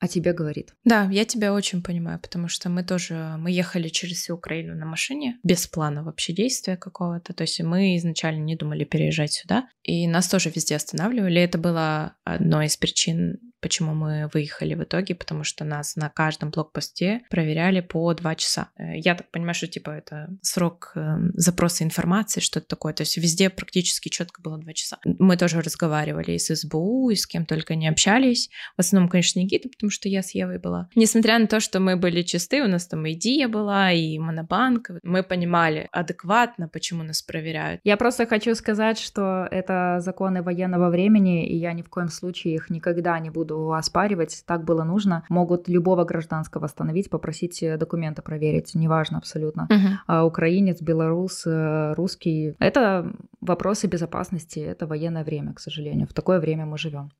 [0.00, 0.74] о тебе говорит.
[0.84, 4.86] Да, я тебя очень понимаю, потому что мы тоже, мы ехали через всю Украину на
[4.86, 10.08] машине, без плана вообще действия какого-то, то есть мы изначально не думали переезжать сюда, и
[10.08, 15.44] нас тоже везде останавливали, это было одной из причин почему мы выехали в итоге, потому
[15.44, 18.70] что нас на каждом блокпосте проверяли по два часа.
[18.76, 22.92] Э, я так понимаю, что типа это срок эм, запроса информации, что-то такое.
[22.92, 24.98] То есть везде практически четко было два часа.
[25.04, 28.50] Мы тоже разговаривали и с СБУ, и с кем только не общались.
[28.76, 30.88] В основном, конечно, Никита, потому что я с Евой была.
[30.94, 35.22] Несмотря на то, что мы были чисты, у нас там и была, и Монобанк, мы
[35.22, 37.80] понимали адекватно, почему нас проверяют.
[37.84, 42.54] Я просто хочу сказать, что это законы военного времени, и я ни в коем случае
[42.54, 45.22] их никогда не буду буду оспаривать, так было нужно.
[45.28, 49.68] Могут любого гражданского остановить, попросить э, документы проверить, неважно абсолютно.
[49.70, 49.96] Uh-huh.
[50.06, 52.54] А, украинец, белорус, э, русский.
[52.58, 56.06] Это вопросы безопасности, это военное время, к сожалению.
[56.06, 57.10] В такое время мы живем.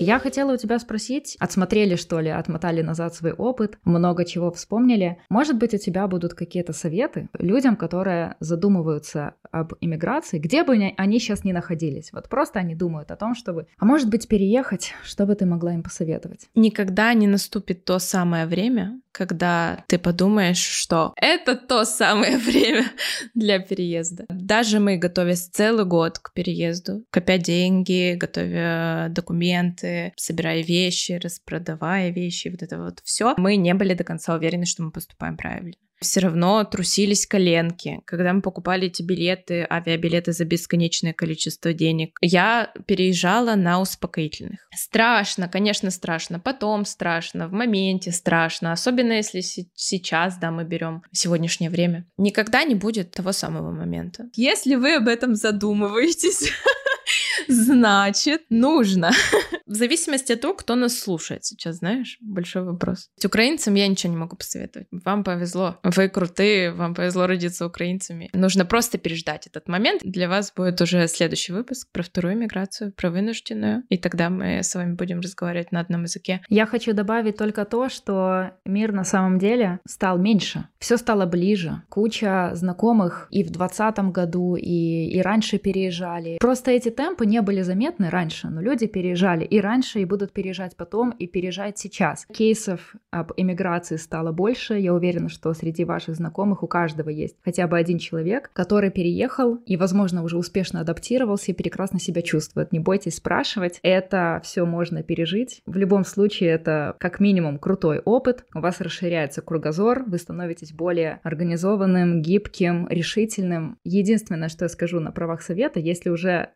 [0.00, 5.18] Я хотела у тебя спросить, отсмотрели что ли, отмотали назад свой опыт, много чего вспомнили.
[5.28, 11.18] Может быть, у тебя будут какие-то советы людям, которые задумываются об иммиграции, где бы они
[11.18, 12.12] сейчас ни находились.
[12.12, 15.74] Вот просто они думают о том, чтобы, а может быть, переехать, что бы ты могла
[15.74, 16.48] им посоветовать?
[16.54, 22.86] Никогда не наступит то самое время, когда ты подумаешь, что это то самое время
[23.34, 24.24] для переезда.
[24.28, 32.48] Даже мы, готовясь целый год к переезду, копя деньги, готовя документы, собирая вещи, распродавая вещи,
[32.48, 35.74] вот это вот все, мы не были до конца уверены, что мы поступаем правильно.
[36.00, 42.16] все равно трусились коленки, когда мы покупали эти билеты, авиабилеты за бесконечное количество денег.
[42.22, 44.60] Я переезжала на успокоительных.
[44.74, 46.40] Страшно, конечно, страшно.
[46.40, 48.72] Потом страшно, в моменте страшно.
[48.72, 52.06] Особенно если сейчас, да, мы берем сегодняшнее время.
[52.16, 54.24] Никогда не будет того самого момента.
[54.34, 56.50] Если вы об этом задумываетесь,
[57.48, 59.10] Значит, нужно.
[59.66, 63.08] В зависимости от того, кто нас слушает сейчас, знаешь, большой вопрос.
[63.24, 64.88] Украинцам я ничего не могу посоветовать.
[64.90, 65.78] Вам повезло.
[65.84, 68.30] Вы крутые, вам повезло родиться украинцами.
[68.32, 70.02] Нужно просто переждать этот момент.
[70.04, 73.84] Для вас будет уже следующий выпуск про вторую миграцию, про вынужденную.
[73.88, 76.40] И тогда мы с вами будем разговаривать на одном языке.
[76.48, 80.68] Я хочу добавить только то, что мир на самом деле стал меньше.
[80.78, 81.82] Все стало ближе.
[81.88, 86.38] Куча знакомых и в 2020 году, и, и раньше переезжали.
[86.40, 90.76] Просто эти темпы не были заметны раньше, но люди переезжали и раньше, и будут переезжать
[90.76, 92.26] потом, и переезжать сейчас.
[92.32, 94.74] Кейсов об эмиграции стало больше.
[94.74, 99.56] Я уверена, что среди ваших знакомых у каждого есть хотя бы один человек, который переехал
[99.66, 102.72] и, возможно, уже успешно адаптировался и прекрасно себя чувствует.
[102.72, 103.78] Не бойтесь спрашивать.
[103.82, 105.62] Это все можно пережить.
[105.66, 108.44] В любом случае, это как минимум крутой опыт.
[108.54, 113.78] У вас расширяется кругозор, вы становитесь более организованным, гибким, решительным.
[113.84, 116.50] Единственное, что я скажу на правах совета, если уже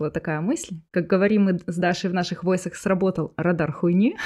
[0.00, 4.16] возникла такая мысль, как говорим мы с Дашей в наших войсах, сработал радар хуйни,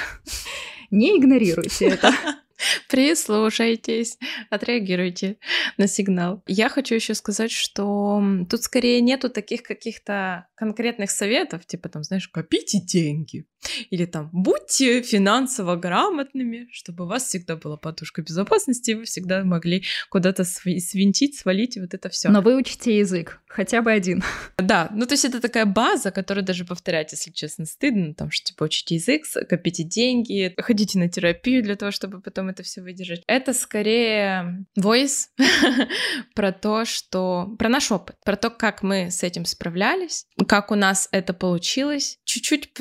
[0.91, 2.11] не игнорируйте это.
[2.89, 4.17] Прислушайтесь,
[4.49, 5.37] отреагируйте
[5.77, 6.41] на сигнал.
[6.47, 12.29] Я хочу еще сказать, что тут скорее нету таких каких-то конкретных советов, типа там, знаешь,
[12.29, 13.45] копите деньги.
[13.89, 19.43] Или там, будьте финансово грамотными, чтобы у вас всегда была подушка безопасности, и вы всегда
[19.43, 22.29] могли куда-то свинтить, свалить, и вот это все.
[22.29, 24.23] Но выучите язык, хотя бы один.
[24.57, 28.45] Да, ну то есть это такая база, которую даже повторять, если честно, стыдно, там, что
[28.45, 33.23] типа учите язык, копите деньги, ходите на терапию для того, чтобы потом это все выдержать.
[33.27, 35.27] Это скорее voice
[36.35, 37.55] про то, что...
[37.57, 42.19] про наш опыт, про то, как мы с этим справлялись, как у нас это получилось.
[42.23, 42.73] Чуть-чуть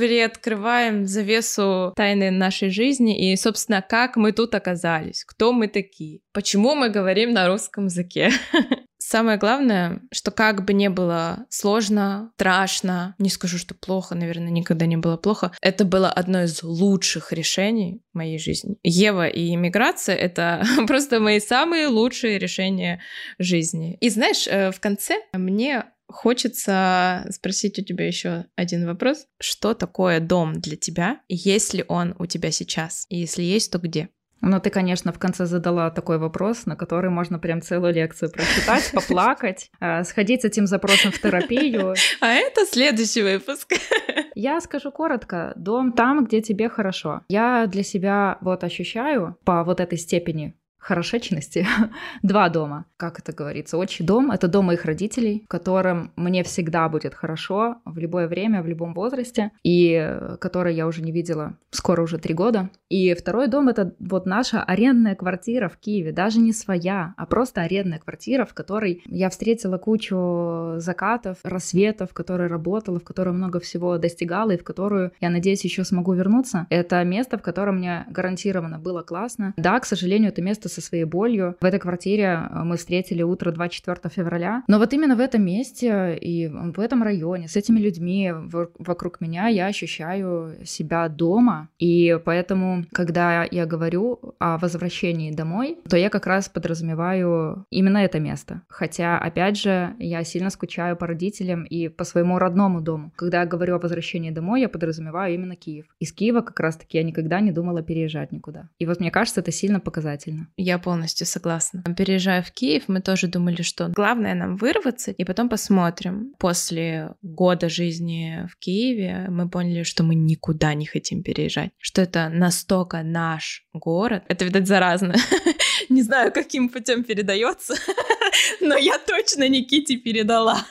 [0.75, 6.75] приоткрываем завесу тайны нашей жизни и, собственно, как мы тут оказались, кто мы такие, почему
[6.75, 8.31] мы говорим на русском языке.
[8.99, 14.87] Самое главное, что как бы не было сложно, страшно, не скажу, что плохо, наверное, никогда
[14.87, 18.77] не было плохо, это было одно из лучших решений в моей жизни.
[18.83, 23.01] Ева и иммиграция— это просто мои самые лучшие решения
[23.39, 23.99] жизни.
[24.01, 25.85] И знаешь, э, в конце мне
[26.15, 29.27] Хочется спросить у тебя еще один вопрос.
[29.41, 31.21] Что такое дом для тебя?
[31.29, 33.05] Есть ли он у тебя сейчас?
[33.09, 34.11] И если есть, то где?
[34.41, 38.93] Ну, ты, конечно, в конце задала такой вопрос, на который можно прям целую лекцию прочитать,
[38.93, 41.95] поплакать, а, сходить с этим запросом в терапию.
[42.21, 43.73] А это следующий выпуск.
[44.37, 45.53] Я скажу коротко.
[45.57, 47.23] Дом там, где тебе хорошо.
[47.29, 50.55] Я для себя вот ощущаю по вот этой степени
[50.85, 51.67] хорошечности
[52.23, 52.85] два дома.
[52.97, 53.79] Как это говорится?
[53.79, 58.63] Отчий дом— это дом моих родителей, в котором мне всегда будет хорошо в любое время,
[58.63, 62.71] в любом возрасте, и который я уже не видела скоро уже три года.
[62.91, 67.63] И второй дом— это вот наша арендная квартира в Киеве, даже не своя, а просто
[67.63, 73.59] арендная квартира, в которой я встретила кучу закатов, рассветов, в которой работала, в которой много
[73.59, 76.67] всего достигала, и в которую, я надеюсь, еще смогу вернуться.
[76.69, 79.55] Это место, в котором мне гарантированно было классно.
[79.57, 81.57] Да, к сожалению, это место со своей болью.
[81.61, 84.63] В этой квартире э, мы встретили утро 24 февраля.
[84.69, 88.33] Но вот именно в этом месте и в этом районе, с этими людьми
[88.79, 91.69] вокруг меня, я ощущаю себя дома.
[91.79, 98.21] И поэтому, когда я говорю о возвращении домой, то я как раз подразумеваю именно это
[98.21, 98.63] место.
[98.69, 103.13] Хотя, опять же, я сильно скучаю по родителям и по своему родному дому.
[103.17, 105.87] Когда я говорю о возвращении домой, я подразумеваю именно Киев.
[106.01, 108.69] Из Киева как раз-таки я никогда не думала переезжать никуда.
[108.79, 110.49] И вот мне кажется, это сильно показательно.
[110.65, 111.83] Я полностью согласна.
[111.95, 116.33] Переезжая в Киев, мы тоже думали, что главное нам вырваться, и потом посмотрим.
[116.39, 122.31] После года жизни в Киеве мы поняли, что мы никуда не хотим переезжать, что это
[122.31, 124.25] настолько наш город.
[124.29, 125.15] Это, видать, заразно.
[125.91, 127.75] Не знаю, каким путем передается,
[128.61, 130.65] но я точно Никите передала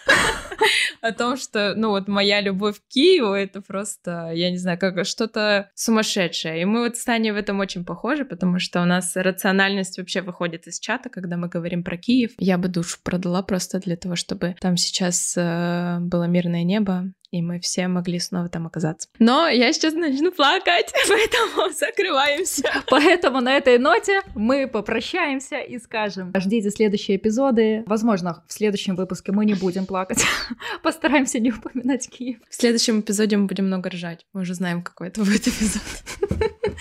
[1.01, 5.05] о том, что, ну вот моя любовь к Киеву, это просто, я не знаю, как
[5.05, 6.61] что-то сумасшедшее.
[6.61, 10.21] И мы вот с Таней в этом очень похожи, потому что у нас рациональность вообще
[10.21, 12.31] выходит из чата, когда мы говорим про Киев.
[12.37, 17.41] Я бы душу продала просто для того, чтобы там сейчас э, было мирное небо, и
[17.41, 19.09] мы все могли снова там оказаться.
[19.17, 22.69] Но я сейчас начну плакать, поэтому закрываемся.
[22.89, 27.83] Поэтому на этой ноте мы попрощаемся и скажем, ждите следующие эпизоды.
[27.87, 30.23] Возможно, в следующем выпуске мы не будем плакать.
[30.83, 32.37] Постараемся не упоминать Киев.
[32.47, 34.27] В следующем эпизоде мы будем много ржать.
[34.33, 35.81] Мы уже знаем, какой это будет эпизод.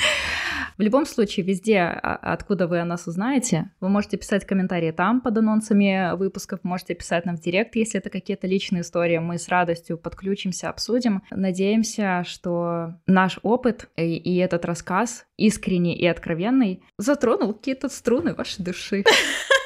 [0.78, 5.20] В любом случае, везде, а, откуда вы о нас узнаете, вы можете писать комментарии там
[5.20, 9.18] под анонсами выпусков, можете писать нам в директ, если это какие-то личные истории.
[9.18, 11.22] Мы с радостью подключимся, обсудим.
[11.30, 18.64] Надеемся, что наш опыт и, и этот рассказ искренний и откровенный затронул какие-то струны вашей
[18.64, 19.04] души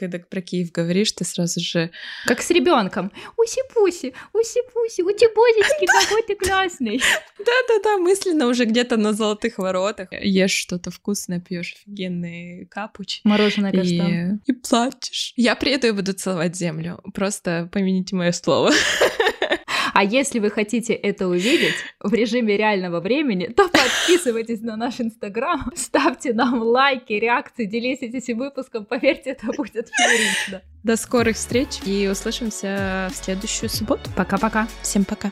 [0.00, 1.90] когда про Киев говоришь, ты сразу же...
[2.26, 3.12] Как с ребенком.
[3.36, 7.02] Уси-пуси, уси-пуси, утибозички, какой ты классный.
[7.38, 10.08] Да-да-да, мысленно уже где-то на золотых воротах.
[10.12, 13.20] Ешь что-то вкусное, пьешь офигенный капуч.
[13.24, 14.40] Мороженое каштан.
[14.46, 15.34] И, и плачешь.
[15.36, 17.00] Я приеду и буду целовать землю.
[17.12, 18.70] Просто помяните мое слово.
[19.92, 25.70] А если вы хотите это увидеть в режиме реального времени, то подписывайтесь на наш инстаграм,
[25.74, 30.62] ставьте нам лайки, реакции, делитесь этим выпуском, поверьте, это будет феерично.
[30.82, 34.10] До скорых встреч и услышимся в следующую субботу.
[34.16, 34.66] Пока-пока.
[34.82, 35.30] Всем пока.